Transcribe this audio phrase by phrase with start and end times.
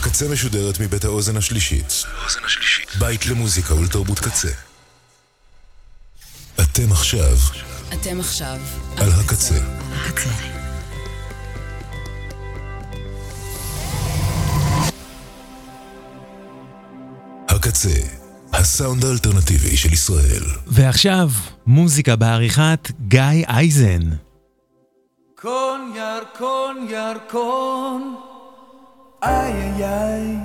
[0.00, 2.04] הקצה משודרת מבית האוזן השלישית.
[2.98, 4.48] בית למוזיקה ולתרבות קצה.
[6.60, 7.36] אתם עכשיו
[7.94, 8.58] אתם עכשיו
[8.96, 9.54] על הקצה.
[9.92, 10.30] הקצה.
[17.48, 18.00] הקצה,
[18.52, 20.44] הסאונד האלטרנטיבי של ישראל.
[20.66, 21.28] ועכשיו,
[21.66, 24.00] מוזיקה בעריכת גיא אייזן.
[25.40, 28.29] קון ירקון ירקון,
[29.22, 30.36] איי איי איי.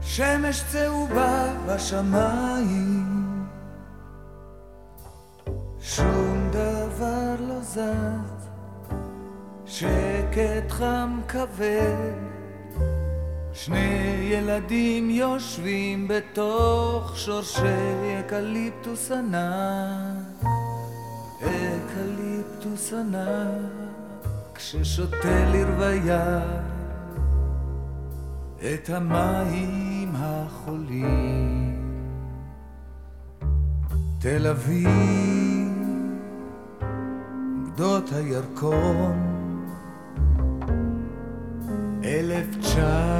[0.00, 3.46] שמש צהובה בשמיים,
[5.80, 8.48] שום דבר לא זז,
[9.66, 12.32] שקט חם כבד.
[13.52, 20.50] שני ילדים יושבים בתוך שורשי אקליפטוס ענק,
[21.38, 23.91] אקליפטוס ענק,
[24.62, 26.42] כששותה לרוויה
[28.58, 31.82] את המים הכחולים.
[34.18, 34.88] תל אביב,
[37.66, 39.16] גדות הירקון,
[42.04, 43.12] אלף תשע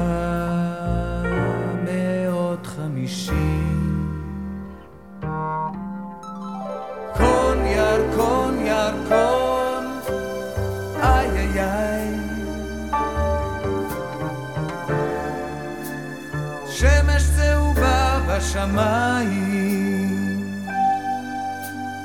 [1.85, 4.09] מאות חמישים.
[7.17, 7.57] קון
[18.43, 20.41] צהובה בשמיים,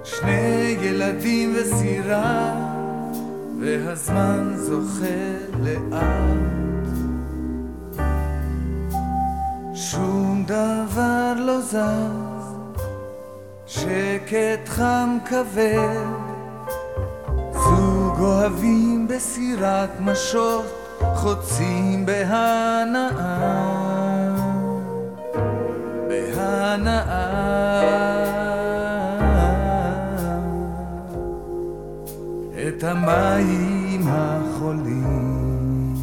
[0.03, 2.53] שני ילדים וסירה,
[3.59, 6.55] והזמן זוחל לאט.
[9.75, 12.24] שום דבר לא זז,
[13.85, 16.05] שקט חם כבד,
[17.53, 20.65] זוג אוהבים בסירת משות,
[21.15, 23.11] חוצים בהנאה,
[26.07, 27.45] בהנאה,
[32.67, 35.95] את המים החולים.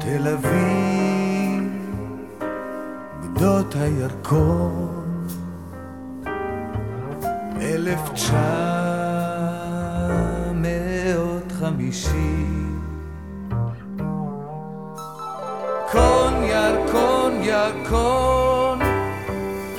[0.00, 1.64] תל אביב,
[3.22, 4.95] גדות הירקון,
[7.86, 8.36] אלף תשע
[10.54, 12.80] מאות חמישים.
[15.92, 16.34] קון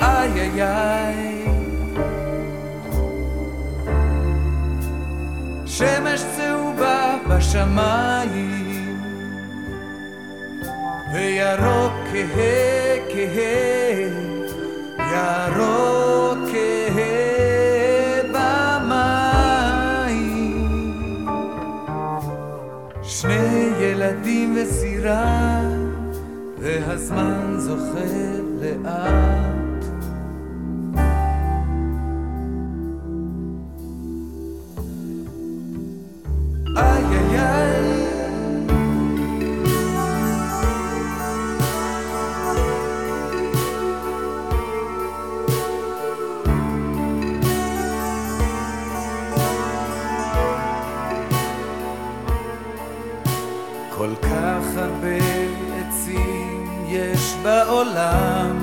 [0.00, 1.44] איי איי.
[5.66, 8.98] שמש צהובה בשמיים
[11.14, 14.28] וירוק כהה כהה,
[14.98, 16.37] ירוק
[24.62, 25.60] וסירה,
[26.58, 29.57] והזמן זוחל לאט.
[53.98, 55.18] כל כך הרבה
[55.74, 58.58] עצים יש בעולם.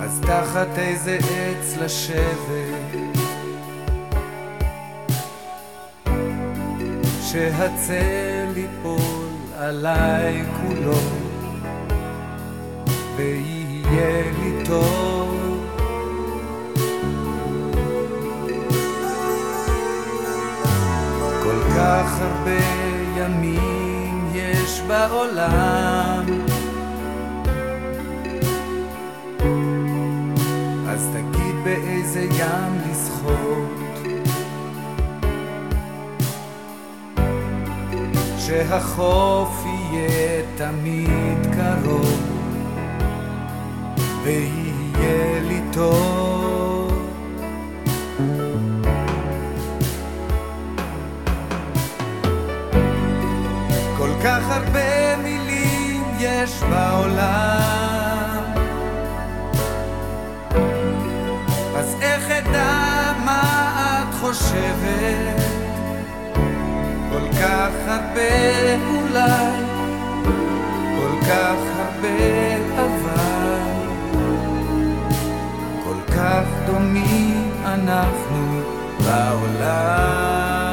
[0.00, 3.18] אז תחת איזה עץ לשבת
[7.22, 10.98] שהצל ייפול עליי כולו
[13.16, 15.15] ויהיה לי טוב
[21.76, 22.64] כך הרבה
[23.16, 26.24] ימים יש בעולם.
[30.88, 33.86] אז תגיד באיזה ים לשחות.
[38.38, 42.20] שהחוף יהיה תמיד קרוב
[44.22, 46.35] ויהיה לי טוב
[56.42, 58.42] יש בעולם.
[61.76, 63.42] אז איך אדע מה
[64.08, 65.46] את חושבת?
[67.46, 69.64] כך הרבה אולי,
[70.96, 73.60] כל כך הרבה אבל,
[75.84, 78.60] כל כך דומים אנחנו
[79.04, 80.65] בעולם.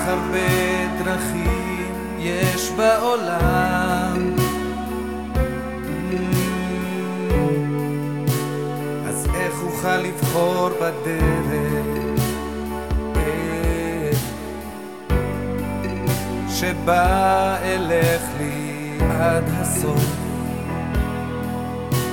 [0.00, 4.34] כך הרבה דרכים יש בעולם.
[9.08, 12.20] אז איך אוכל לבחור בדרך
[16.48, 20.06] שבה אלך לי עד הסוף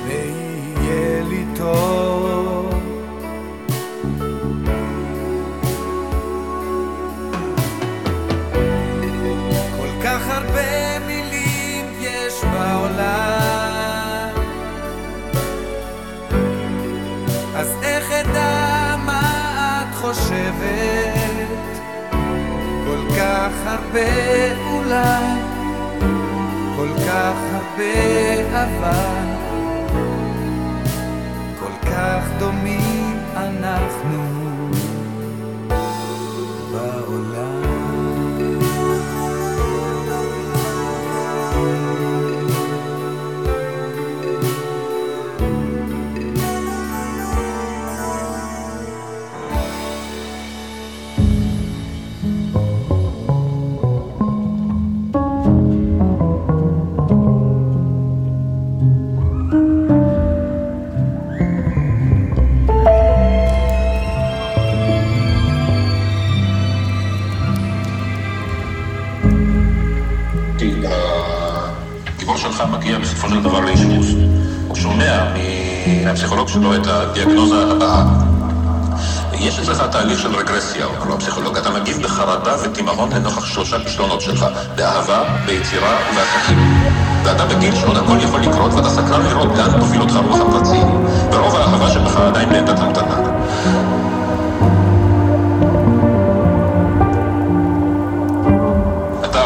[0.07, 2.36] ויהיה לי טוב
[23.97, 25.25] הרבה אולי,
[26.75, 29.25] כל כך הרבה אבל,
[31.59, 32.86] כל כך דומים
[73.27, 74.15] בסופו של דבר לאשפוז.
[74.67, 75.23] הוא שומע
[76.05, 78.03] מהפסיכולוג שלו את הדיאגנוזה הבאה.
[79.33, 84.21] יש אצלך תהליך של רגרסיה, אומר לו הפסיכולוג, אתה מגיב בחרדה ותימהון לנוכח שלושה כישלונות
[84.21, 84.45] שלך,
[84.75, 86.57] באהבה, ביצירה ובעסקים.
[87.23, 91.55] ואתה בגיל שעוד הכל יכול לקרות ואתה סקרן לראות לאן תוביל אותך רוח הפרצים, ורוב
[91.55, 93.19] האהבה שבך עדיין בעמדת המתנה.
[99.25, 99.41] אתה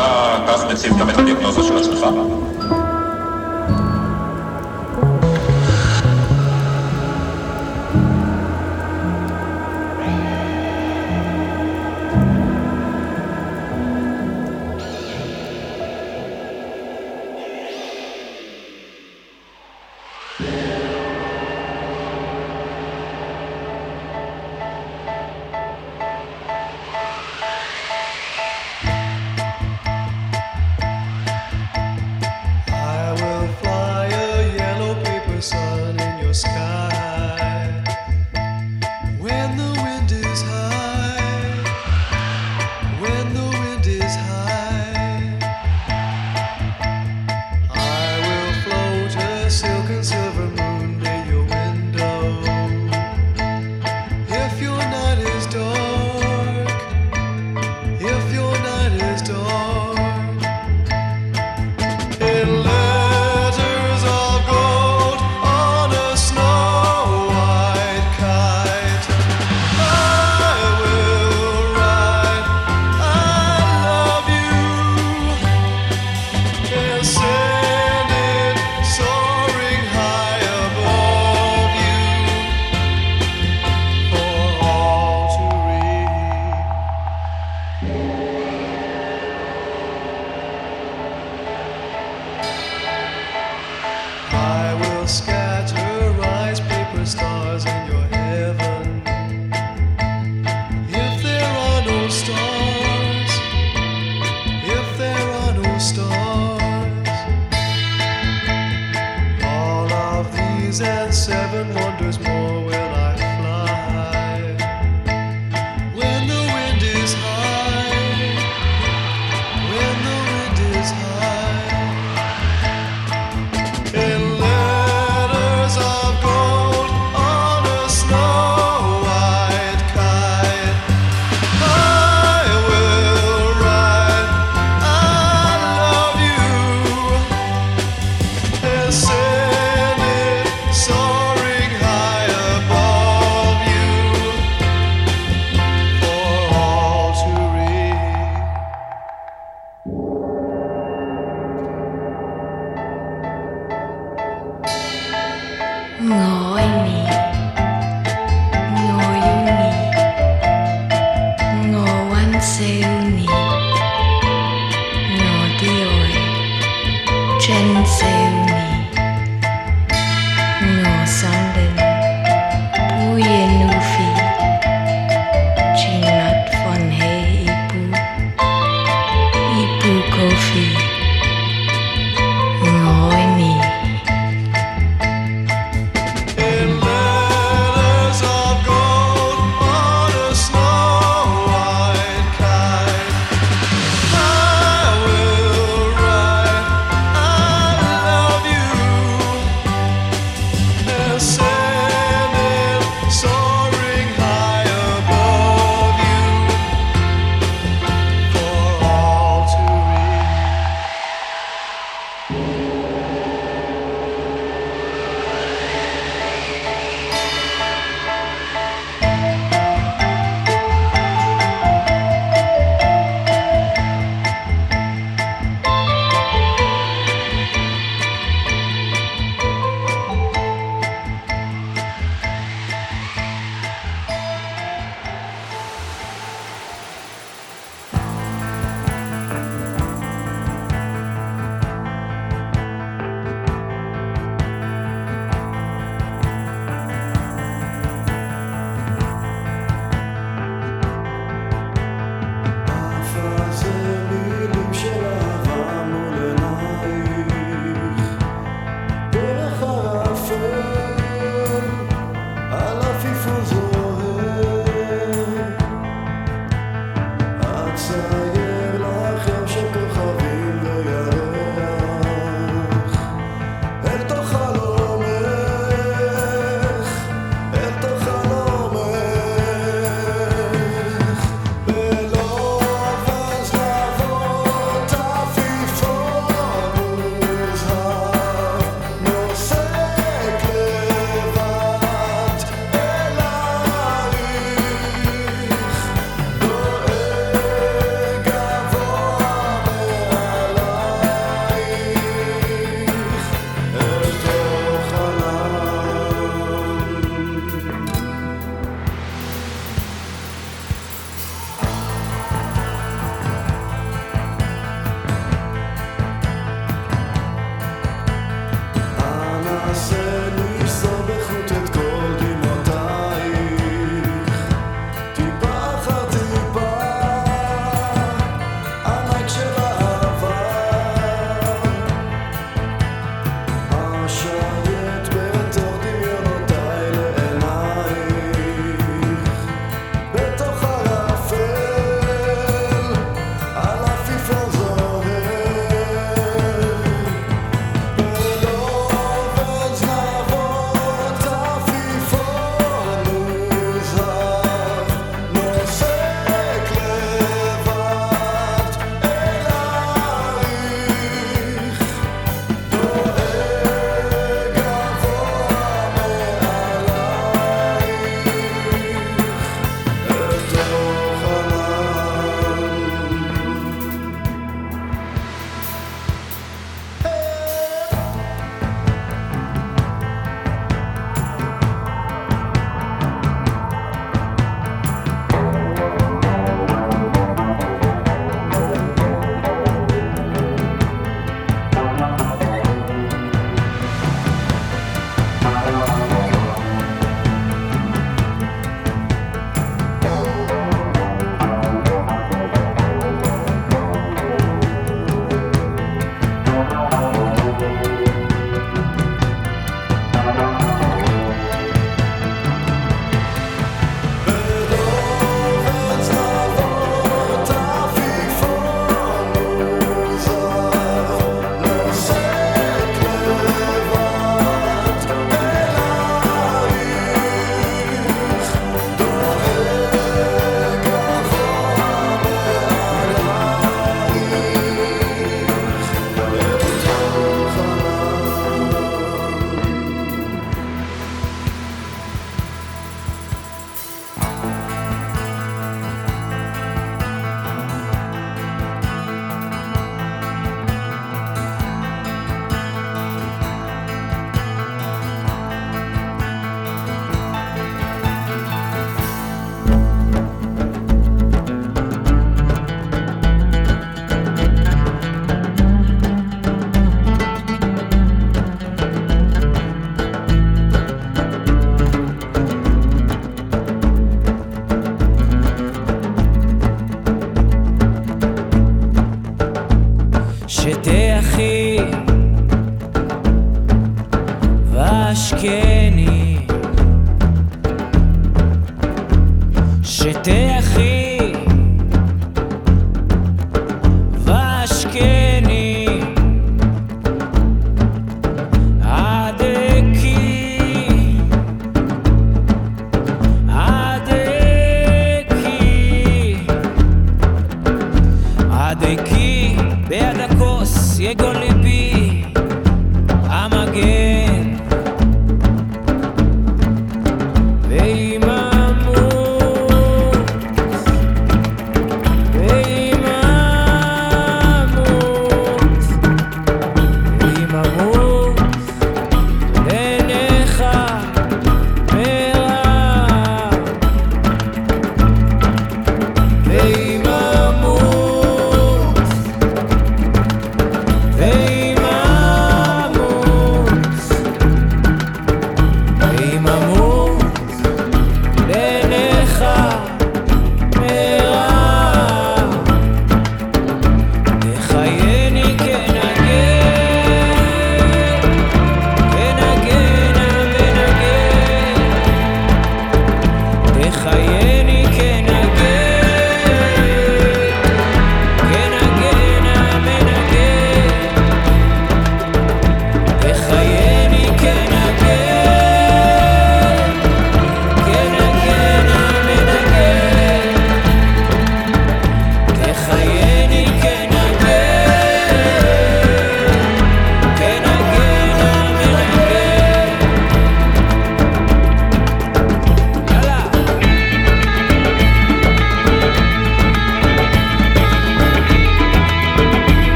[0.48, 2.06] כך מציב גם את הדיאגנוזה של עצמך?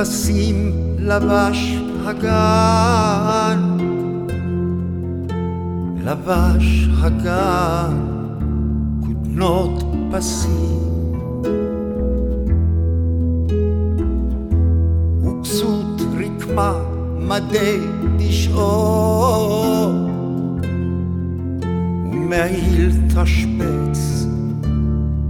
[0.00, 3.58] כבשים לבש הגן,
[6.04, 7.96] לבש הגן
[9.00, 10.78] כותנות פסים.
[15.22, 16.72] וכסות רקמה
[17.18, 17.78] מדי
[18.18, 19.92] תשעור,
[22.12, 24.26] ומעיל תשבץ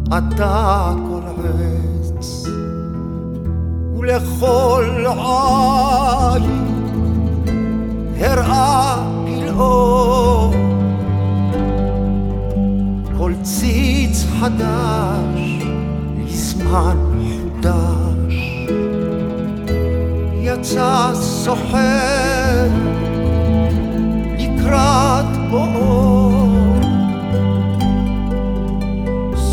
[0.08, 1.99] אתה כל עת.
[4.10, 6.44] לכל עין,
[8.20, 10.52] הראה פלאו.
[13.18, 15.64] כל ציץ חדש
[16.18, 17.10] לזמן
[17.62, 18.66] חודש,
[20.40, 22.68] יצא סוחר
[24.38, 26.46] לקראת בואו.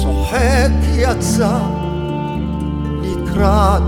[0.02, 1.58] צוחק יצא
[3.02, 3.87] לקראת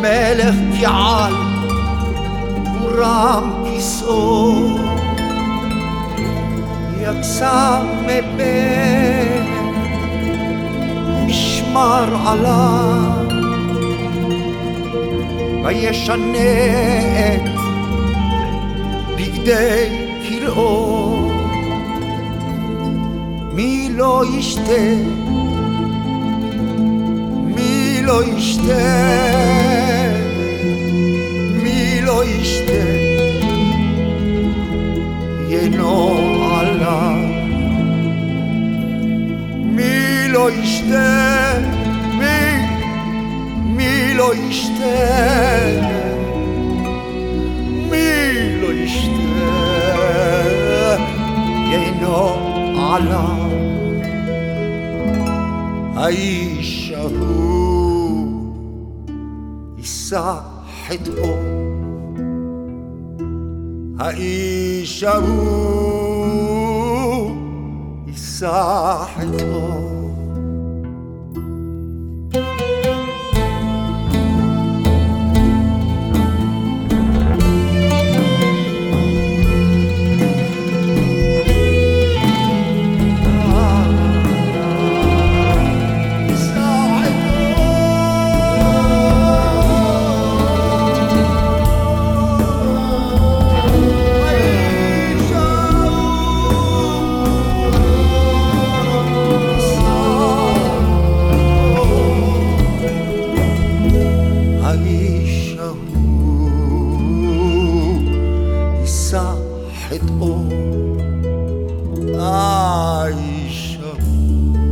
[0.00, 1.34] מלך קהל
[2.80, 4.78] ורם כיסאו.
[7.00, 9.44] יצא מבין
[11.26, 13.24] משמר עליו.
[15.64, 16.38] וישנה
[17.34, 17.50] את
[19.16, 21.30] בגדי כלאו.
[23.52, 25.23] מי לא ישתה?
[28.04, 28.84] מי לא ישתה
[31.62, 32.84] מי לא ישתה
[35.48, 36.08] ינו
[36.54, 37.16] עליו
[39.64, 41.58] מי לא ישתה
[42.18, 42.66] מי
[43.64, 44.84] מי לא ישתה
[47.90, 48.72] מי לא
[60.14, 60.34] יישא
[60.86, 61.34] חטאו
[63.98, 66.56] האיש ההוא
[68.06, 69.83] יישא חטאו
[109.93, 110.33] חטאו
[112.19, 114.69] האיש ההוא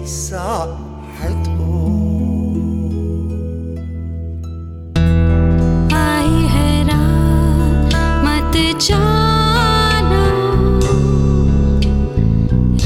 [0.00, 0.64] יישא
[1.18, 1.88] חטאו
[6.06, 7.92] आई हैरान
[8.26, 8.54] मत
[8.86, 10.22] जाना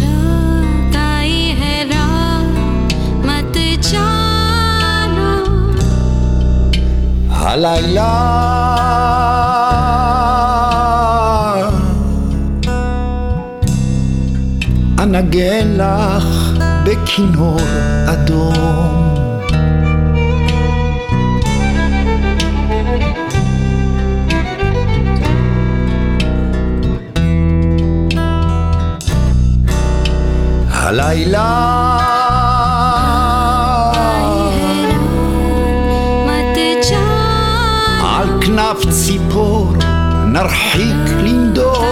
[0.01, 2.47] रात आई हैरान
[3.29, 3.57] मत
[3.91, 5.31] जाना
[7.47, 8.11] הלילה
[15.22, 16.26] מנגן לך
[16.86, 17.60] בכינור
[18.08, 18.54] אדום.
[30.70, 31.98] הלילה
[38.04, 39.74] על כנף ציפור
[40.28, 41.86] נרחיק לנדור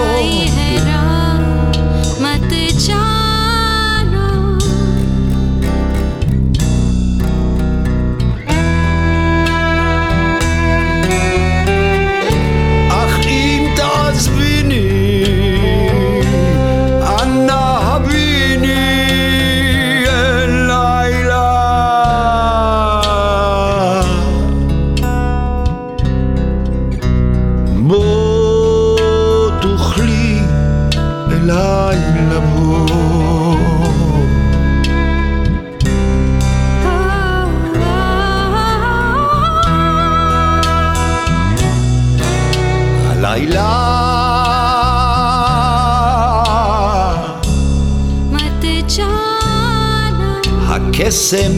[51.10, 51.52] הקסם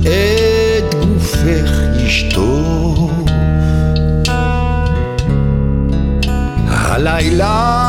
[0.00, 3.10] את גופך ישטוף.
[6.68, 7.84] הלילה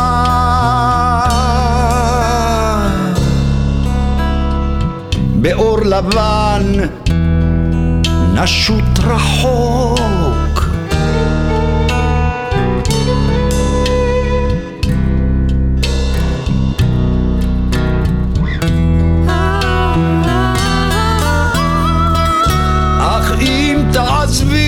[5.35, 6.73] באור לבן
[8.33, 10.44] נשוט רחוק.
[24.35, 24.64] must be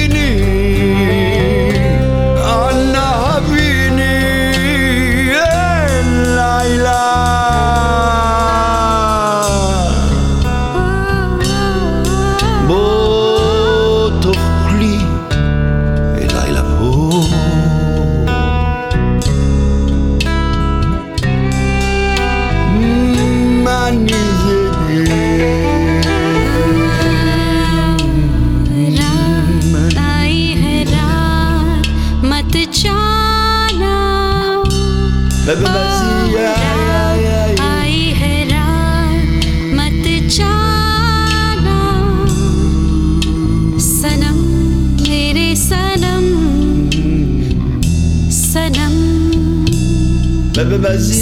[50.77, 51.16] vas-y.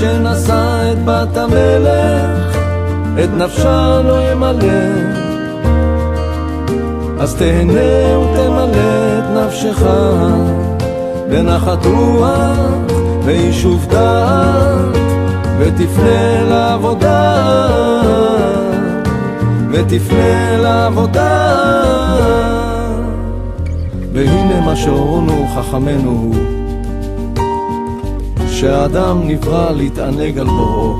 [0.00, 2.56] שנשא את בת המלך,
[3.24, 5.20] את נפשה לא ימלא.
[7.20, 9.82] אז תהנה ותמלא את נפשך
[11.30, 12.58] בנחת רוח
[13.24, 14.96] ויישוב דעת
[15.58, 17.36] ותפנה לעבודה
[19.72, 21.56] ותפנה לעבודה.
[24.12, 26.59] והנה מה שהורונו חכמינו הוא
[28.60, 30.96] שהאדם נברא להתענג על בוראו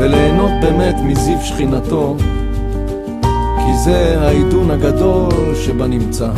[0.00, 2.16] וליהנות באמת מזיו שכינתו
[3.58, 6.30] כי זה העידון הגדול שבנמצא.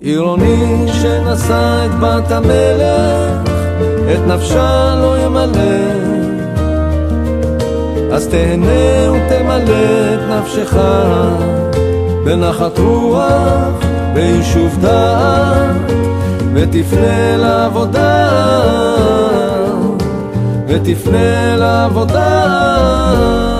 [0.00, 3.50] עירוני שנשא את בת המלך,
[4.12, 6.04] את נפשה לא ימלא.
[8.12, 10.76] אז תהנה ותמלא את נפשך
[12.24, 13.84] בנחת רוח,
[14.80, 15.92] דעת,
[16.54, 18.30] ותפנה לעבודה.
[20.68, 23.53] ותפנה לעבודה.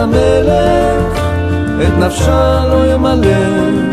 [0.00, 1.20] המלך,
[1.82, 3.90] את נפשה לא ימלא.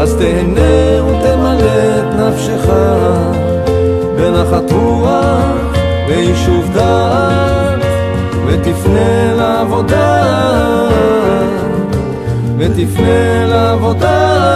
[0.00, 2.72] אז תהנה ותמלא את נפשך
[4.16, 5.44] בנחת רוח
[6.08, 7.84] ויישוב דעת,
[8.46, 10.22] ותפנה לעבודה,
[12.58, 14.54] ותפנה לעבודה.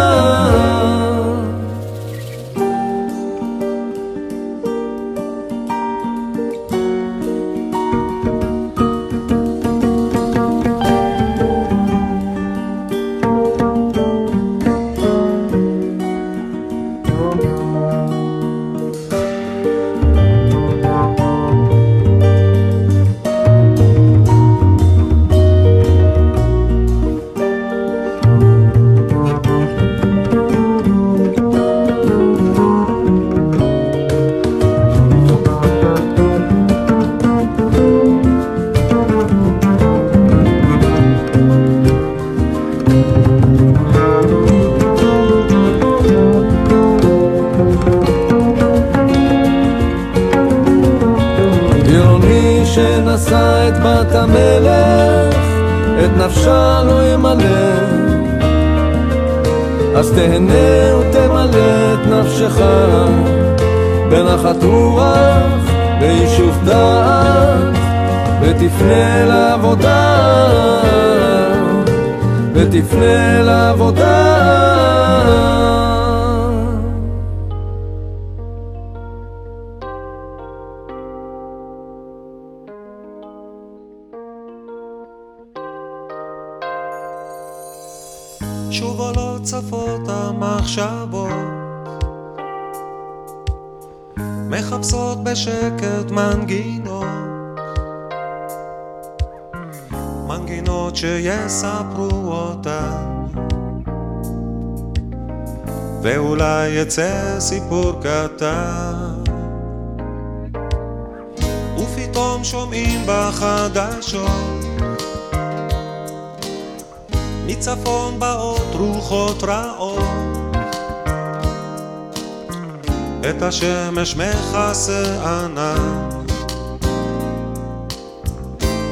[123.31, 126.09] את השמש מכסה ענן.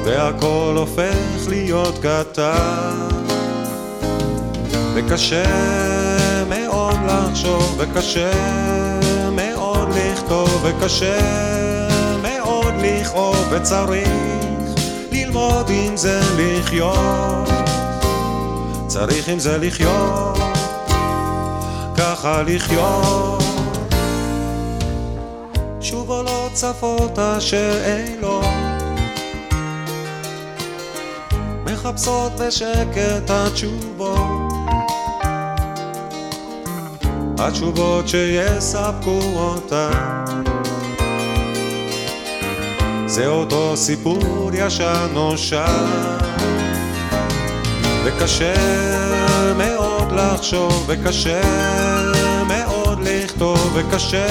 [0.04, 3.08] והכל הופך להיות קטן.
[4.94, 5.44] וקשה
[6.48, 8.30] מאוד לחשוב וקשה
[9.32, 11.18] מאוד לכתוב וקשה
[12.22, 14.08] מאוד לכאוב וצריך
[15.12, 17.50] ללמוד עם זה לחיות.
[18.86, 20.38] צריך עם זה לחיות,
[21.96, 23.35] ככה לחיות.
[26.66, 28.44] עולות צפות השאלות,
[31.64, 34.52] מחפשות בשקט התשובות,
[37.38, 40.44] התשובות שיספקו אותן.
[43.06, 45.86] זה אותו סיפור ישן נושן.
[48.04, 48.54] וקשה
[49.56, 51.40] מאוד לחשוב, וקשה
[52.48, 54.26] מאוד לכתוב, וקשה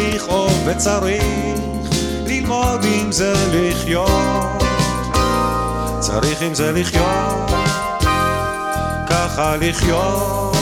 [0.00, 1.24] לכאוב, וצריך
[2.26, 4.62] ללמוד עם זה לחיות.
[6.00, 7.50] צריך עם זה לחיות,
[9.08, 10.59] ככה לחיות.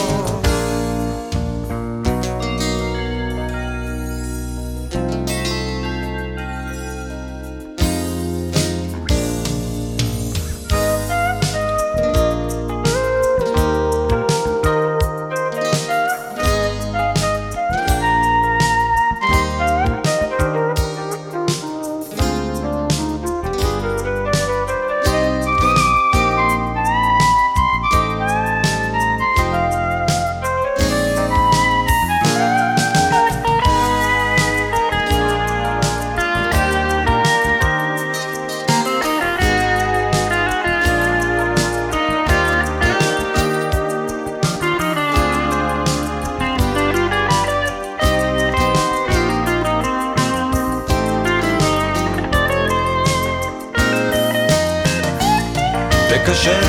[56.39, 56.61] וקשה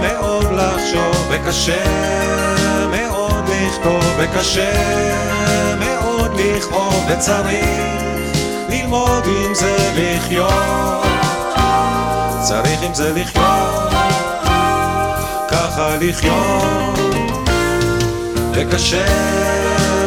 [0.00, 1.84] מאוד לחשוב, וקשה
[2.90, 4.72] מאוד לכתוב, וקשה
[5.78, 7.64] מאוד לכאוב, וצריך
[8.68, 11.04] ללמוד עם זה לחיות.
[12.42, 13.92] צריך עם זה לחיות,
[15.48, 16.98] ככה לחיות.
[18.52, 19.06] וקשה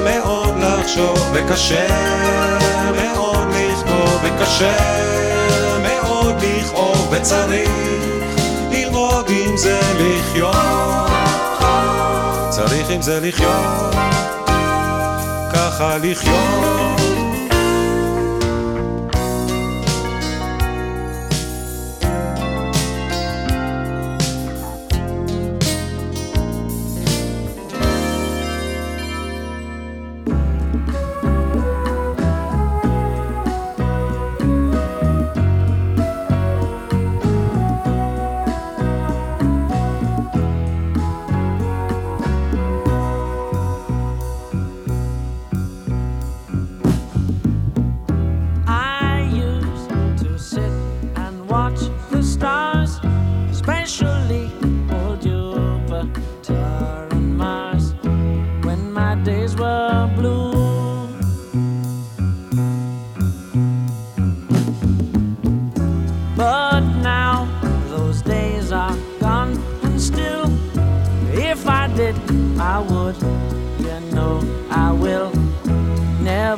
[0.04, 1.88] מאוד לחשוב, וקשה
[2.96, 4.78] מאוד לכתוב, וקשה
[5.82, 7.97] מאוד לכאוב, וצריך
[9.58, 10.56] עם זה לחיות.
[12.50, 13.96] צריך עם זה לחיות,
[15.54, 17.27] ככה לחיות.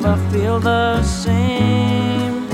[0.00, 2.48] Never feel the same.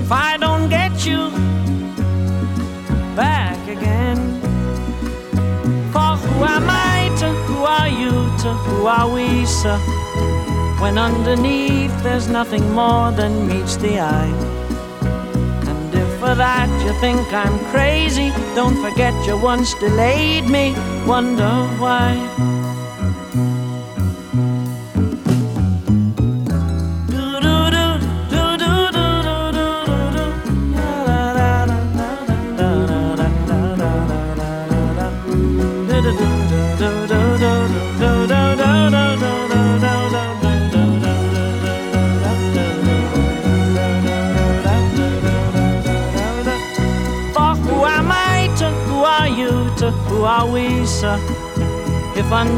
[0.00, 1.30] If I don't get you,
[3.16, 4.40] back again.
[5.92, 8.10] For who am I to who are you
[8.42, 9.78] to who are we, sir?
[10.80, 14.34] When underneath there's nothing more than meets the eye.
[15.70, 20.74] And if for that you think I'm crazy, don't forget you once delayed me.
[21.06, 22.57] Wonder why.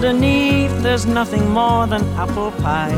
[0.02, 2.96] Underneath there's nothing more than apple pie.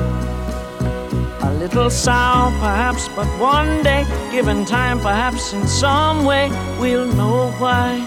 [1.40, 6.48] A little sour, perhaps, but one day, given time, perhaps in some way,
[6.78, 7.98] we'll know why.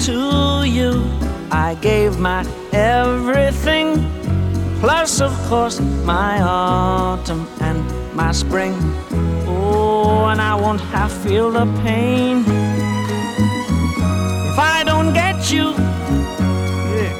[0.00, 0.92] To you,
[1.50, 3.88] I gave my everything,
[4.80, 7.80] plus, of course, my autumn and
[8.14, 8.74] my spring.
[9.46, 12.57] Oh, and I won't half feel the pain
[14.58, 15.66] if I don't get you.
[16.96, 17.14] Yeah.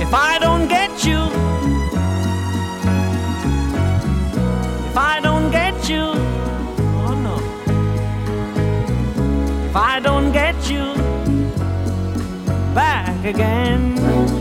[0.00, 1.20] If I don't get you,
[4.90, 6.06] if I don't get you,
[7.04, 7.36] oh no.
[9.68, 10.94] If I don't get you
[12.74, 14.39] back again.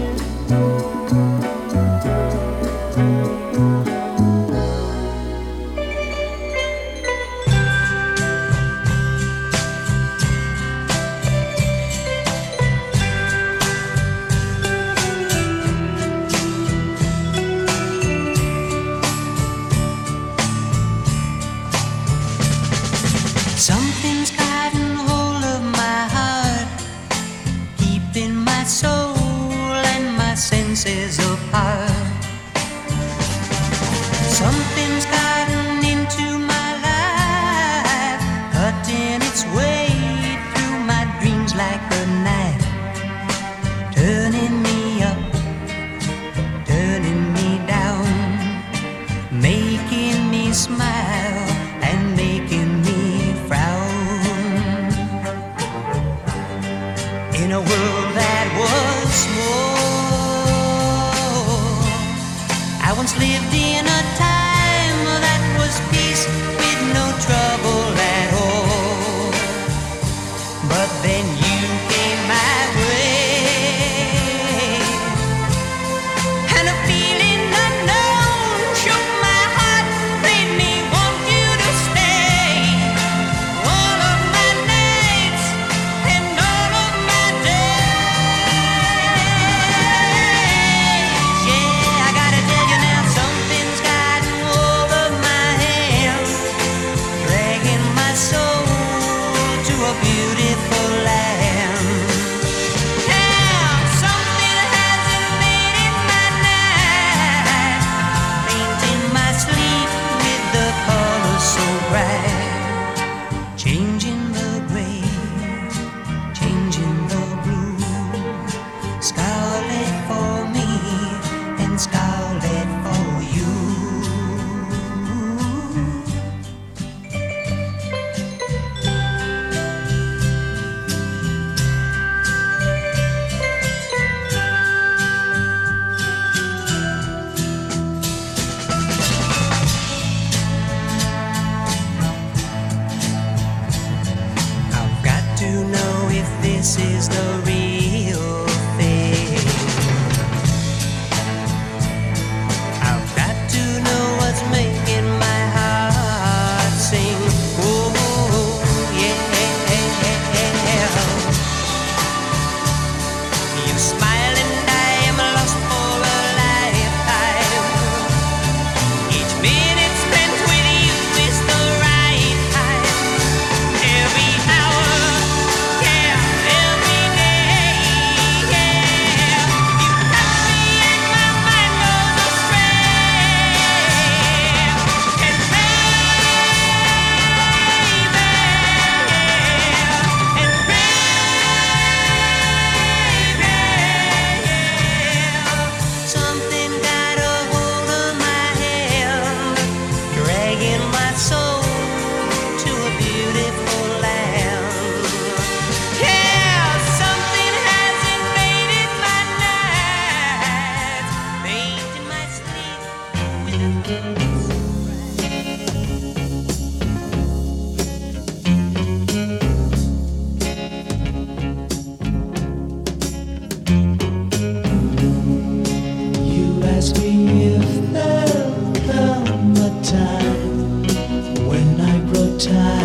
[232.39, 232.78] time.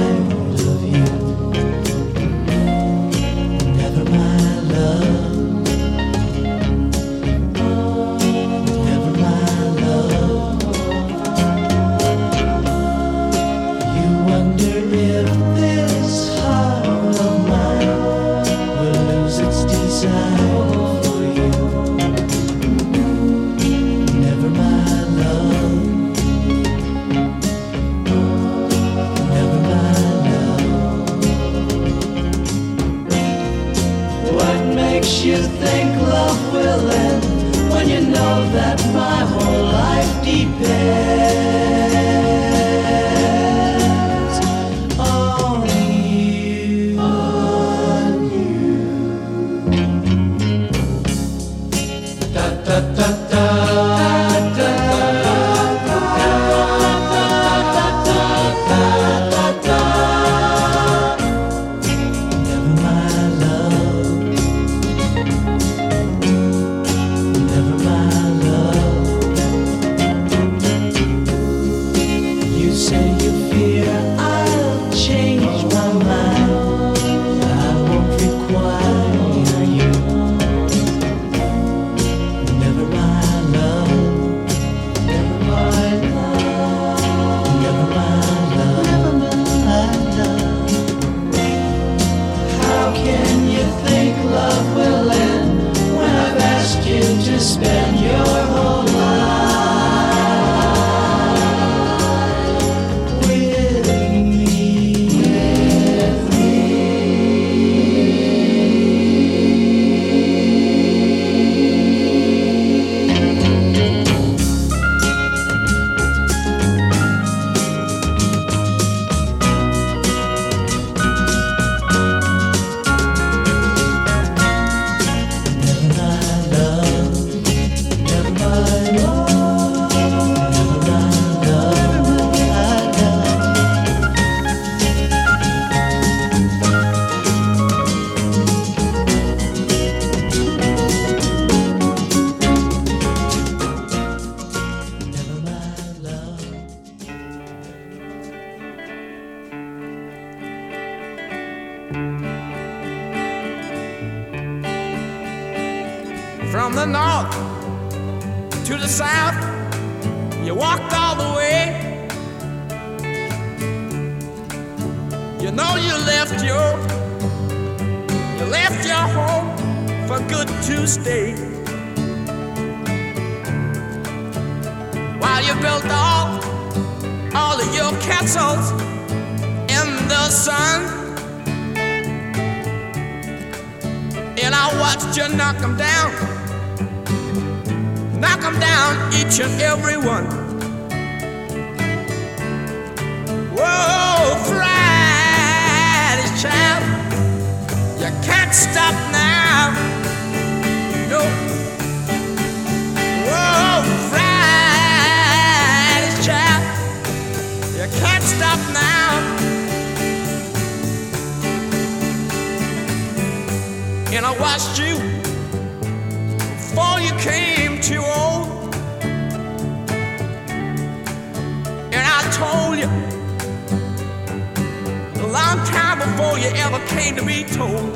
[225.35, 227.91] long time before you ever came to be told.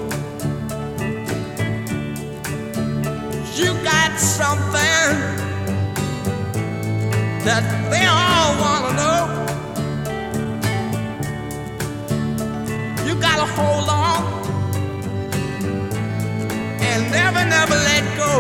[3.55, 5.09] You got something
[7.47, 7.63] that
[7.93, 9.21] they all want to know.
[13.07, 14.21] You got to hold on
[16.89, 18.33] and never, never let go.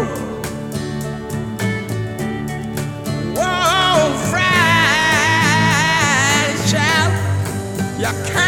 [3.38, 4.58] Whoa, fried
[6.66, 7.12] child,
[8.00, 8.47] you can't.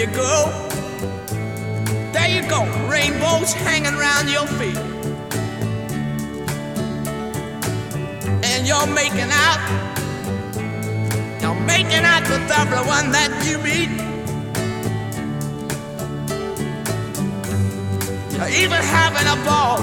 [0.00, 0.50] you go.
[2.12, 4.78] There you go, rainbows hanging around your feet.
[8.42, 9.60] And you're making out,
[11.42, 13.90] you're making out with everyone that you meet.
[18.32, 19.82] You're even having a ball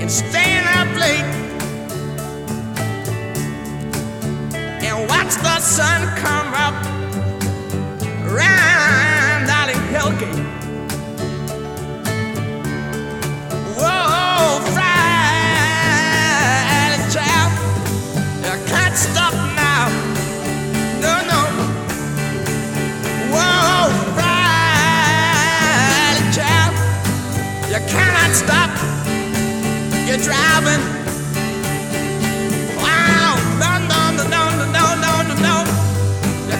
[0.00, 1.30] and staying up late.
[4.84, 6.93] And watch the sun come up.
[10.14, 10.30] you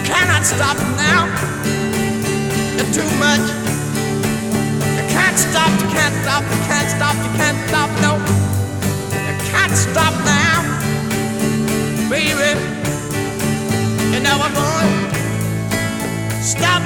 [0.03, 1.74] cannot stop now
[2.95, 3.41] too much.
[4.95, 8.13] You can't stop, you can't stop, you can't stop, you can't stop, no.
[9.27, 10.63] You can't stop now,
[12.09, 12.57] baby.
[14.13, 14.95] You know I'm going
[16.41, 16.83] stop.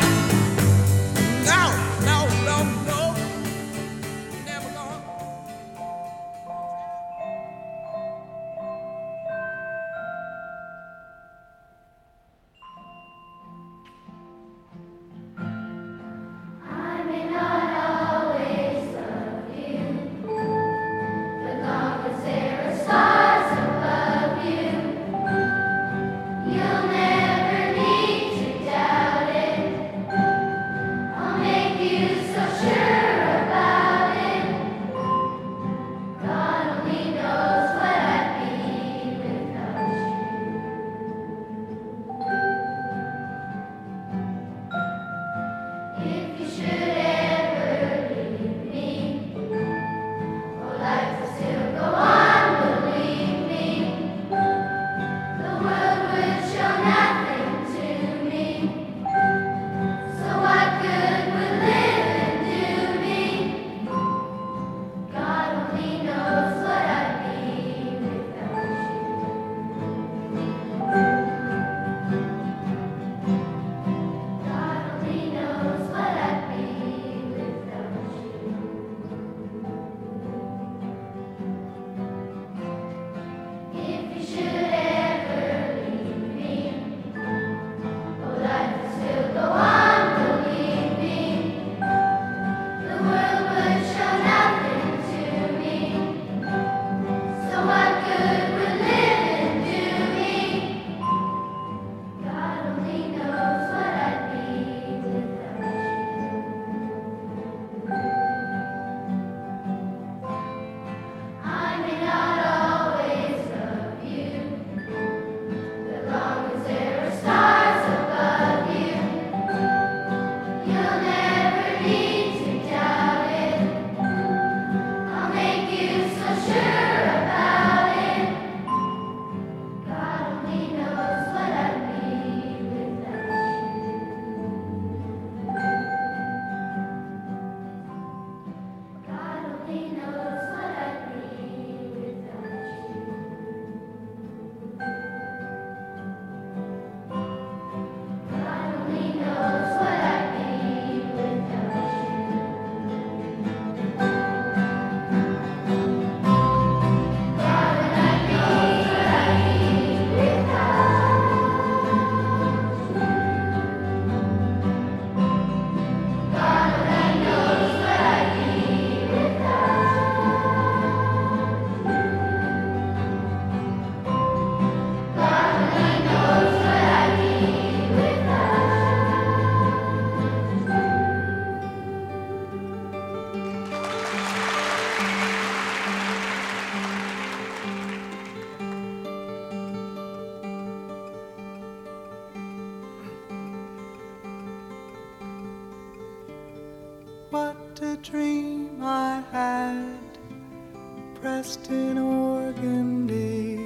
[201.22, 203.60] Dressed in organdy,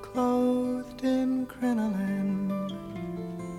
[0.00, 2.50] clothed in crinoline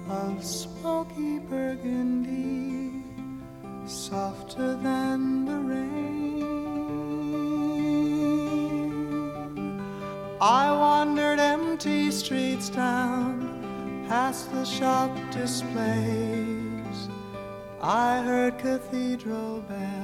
[0.09, 3.03] of smoky burgundy,
[3.85, 6.41] softer than the rain.
[10.41, 17.09] I wandered empty streets down, past the shop displays.
[17.79, 19.94] I heard cathedral bells.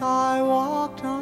[0.00, 1.17] I walked on.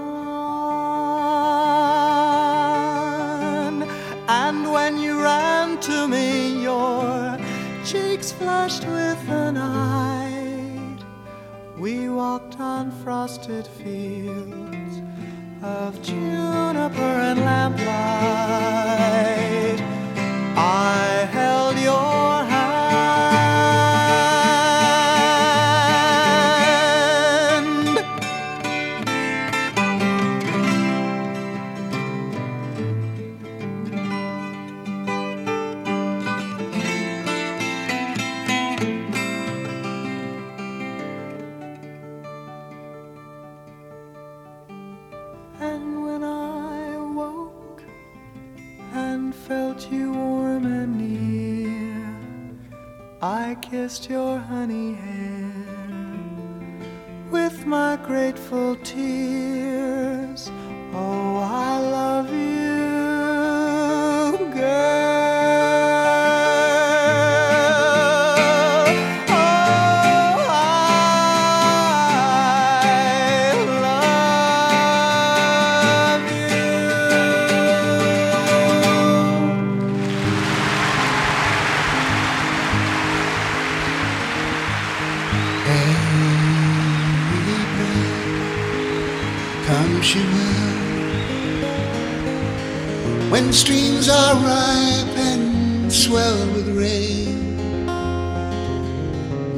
[93.47, 97.55] when streams are ripe and swell with rain.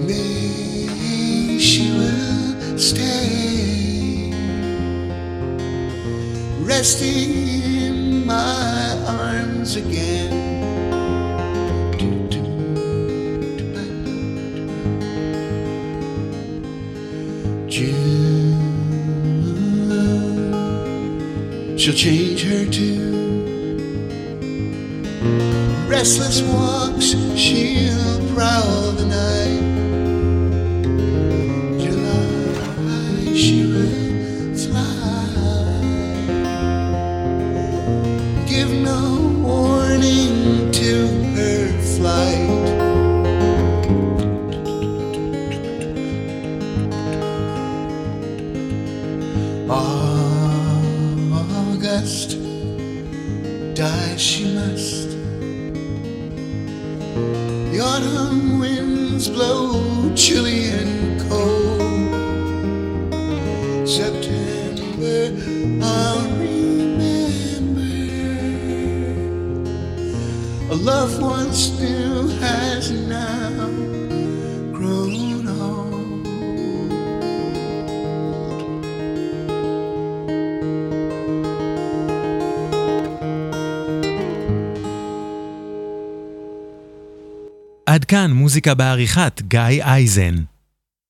[0.07, 4.31] May she will stay,
[6.61, 7.33] resting
[7.73, 10.37] in my arms again.
[17.71, 18.19] June,
[21.79, 22.18] she'll change.
[26.39, 26.78] just one.
[88.19, 90.35] כאן מוזיקה בעריכת גיא אייזן.